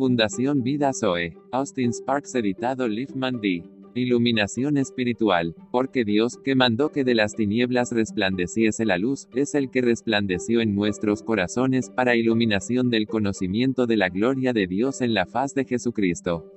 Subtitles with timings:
[0.00, 1.36] Fundación Vida Zoe.
[1.52, 3.62] Austin Sparks editado Liefman D.
[3.94, 9.70] Iluminación espiritual, porque Dios, que mandó que de las tinieblas resplandeciese la luz, es el
[9.70, 15.12] que resplandeció en nuestros corazones para iluminación del conocimiento de la gloria de Dios en
[15.12, 16.50] la faz de Jesucristo.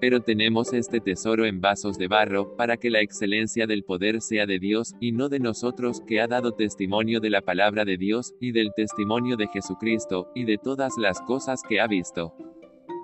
[0.00, 4.44] Pero tenemos este tesoro en vasos de barro, para que la excelencia del poder sea
[4.44, 8.34] de Dios, y no de nosotros, que ha dado testimonio de la palabra de Dios,
[8.40, 12.34] y del testimonio de Jesucristo, y de todas las cosas que ha visto.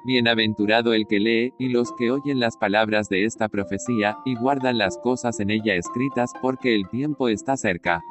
[0.04, 4.78] Bienaventurado el que lee, y los que oyen las palabras de esta profecía, y guardan
[4.78, 8.02] las cosas en ella escritas, porque el tiempo está cerca.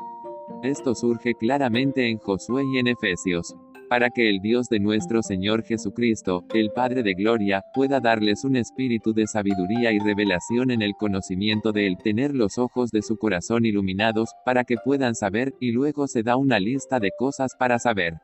[0.64, 3.56] Esto surge claramente en Josué y en Efesios.
[3.90, 8.58] Para que el Dios de nuestro Señor Jesucristo, el Padre de Gloria, pueda darles un
[8.58, 13.18] espíritu de sabiduría y revelación en el conocimiento de Él, tener los ojos de su
[13.18, 17.80] corazón iluminados, para que puedan saber, y luego se da una lista de cosas para
[17.80, 18.16] saber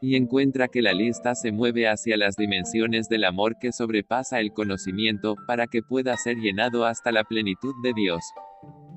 [0.00, 4.52] y encuentra que la lista se mueve hacia las dimensiones del amor que sobrepasa el
[4.52, 8.22] conocimiento, para que pueda ser llenado hasta la plenitud de Dios.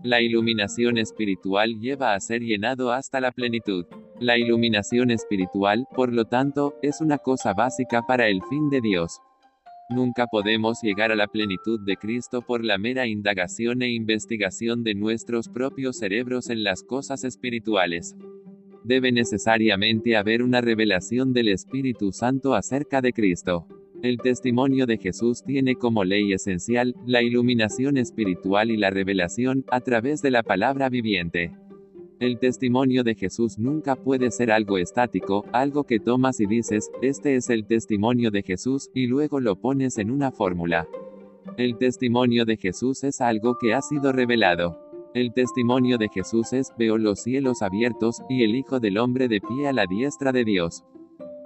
[0.03, 3.85] La iluminación espiritual lleva a ser llenado hasta la plenitud.
[4.19, 9.19] La iluminación espiritual, por lo tanto, es una cosa básica para el fin de Dios.
[9.89, 14.95] Nunca podemos llegar a la plenitud de Cristo por la mera indagación e investigación de
[14.95, 18.15] nuestros propios cerebros en las cosas espirituales
[18.83, 23.67] debe necesariamente haber una revelación del Espíritu Santo acerca de Cristo.
[24.01, 29.79] El testimonio de Jesús tiene como ley esencial, la iluminación espiritual y la revelación, a
[29.79, 31.51] través de la palabra viviente.
[32.19, 37.35] El testimonio de Jesús nunca puede ser algo estático, algo que tomas y dices, este
[37.35, 40.87] es el testimonio de Jesús, y luego lo pones en una fórmula.
[41.57, 44.82] El testimonio de Jesús es algo que ha sido revelado.
[45.13, 49.41] El testimonio de Jesús es, veo los cielos abiertos, y el Hijo del Hombre de
[49.41, 50.83] pie a la diestra de Dios.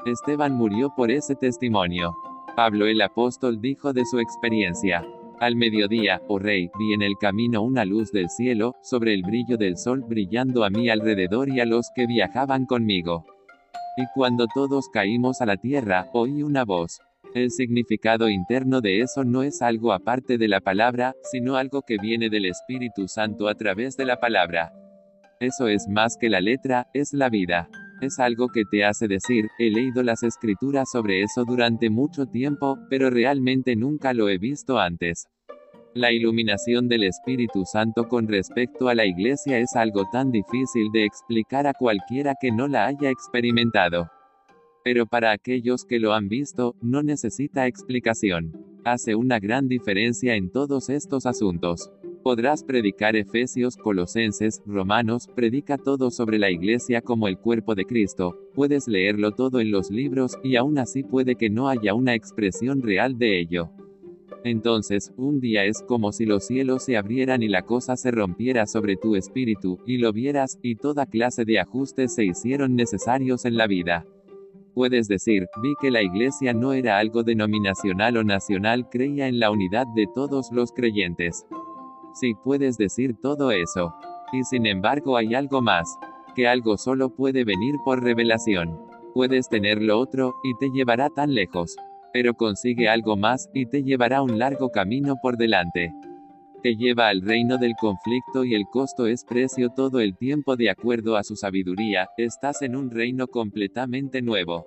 [0.05, 2.15] Esteban murió por ese testimonio.
[2.55, 5.05] Pablo el apóstol dijo de su experiencia.
[5.41, 9.57] Al mediodía, oh rey, vi en el camino una luz del cielo, sobre el brillo
[9.57, 13.25] del sol brillando a mi alrededor y a los que viajaban conmigo.
[13.97, 17.01] Y cuando todos caímos a la tierra, oí una voz.
[17.33, 21.97] El significado interno de eso no es algo aparte de la palabra, sino algo que
[21.97, 24.73] viene del Espíritu Santo a través de la palabra.
[25.39, 27.69] Eso es más que la letra, es la vida.
[28.01, 32.79] Es algo que te hace decir, he leído las escrituras sobre eso durante mucho tiempo,
[32.89, 35.27] pero realmente nunca lo he visto antes.
[35.93, 41.05] La iluminación del Espíritu Santo con respecto a la iglesia es algo tan difícil de
[41.05, 44.09] explicar a cualquiera que no la haya experimentado.
[44.87, 48.53] Pero para aquellos que lo han visto, no necesita explicación.
[48.85, 51.91] Hace una gran diferencia en todos estos asuntos.
[52.23, 58.39] Podrás predicar Efesios, Colosenses, Romanos, predica todo sobre la iglesia como el cuerpo de Cristo,
[58.55, 62.81] puedes leerlo todo en los libros, y aún así puede que no haya una expresión
[62.81, 63.69] real de ello.
[64.45, 68.65] Entonces, un día es como si los cielos se abrieran y la cosa se rompiera
[68.65, 73.57] sobre tu espíritu, y lo vieras, y toda clase de ajustes se hicieron necesarios en
[73.57, 74.05] la vida.
[74.77, 79.49] Puedes decir, vi que la iglesia no era algo denominacional o nacional, creía en la
[79.49, 81.47] unidad de todos los creyentes.
[82.13, 83.91] Sí, puedes decir todo eso.
[84.31, 85.97] Y sin embargo hay algo más,
[86.35, 88.79] que algo solo puede venir por revelación.
[89.15, 91.75] Puedes tener lo otro, y te llevará tan lejos.
[92.13, 95.91] Pero consigue algo más, y te llevará un largo camino por delante.
[96.63, 100.71] Te lleva al reino del conflicto y el costo es precio todo el tiempo de
[100.71, 104.65] acuerdo a su sabiduría, estás en un reino completamente nuevo.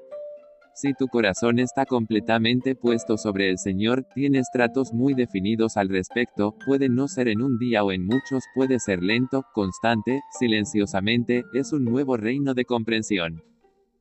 [0.73, 6.55] Si tu corazón está completamente puesto sobre el Señor, tienes tratos muy definidos al respecto,
[6.65, 11.73] puede no ser en un día o en muchos, puede ser lento, constante, silenciosamente, es
[11.73, 13.43] un nuevo reino de comprensión.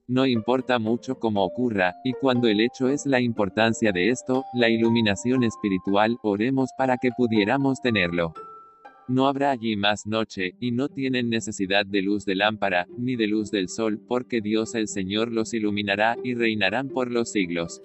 [0.09, 4.67] No importa mucho cómo ocurra, y cuando el hecho es la importancia de esto, la
[4.67, 8.33] iluminación espiritual, oremos para que pudiéramos tenerlo.
[9.07, 13.27] No habrá allí más noche, y no tienen necesidad de luz de lámpara, ni de
[13.27, 17.83] luz del sol, porque Dios el Señor los iluminará, y reinarán por los siglos.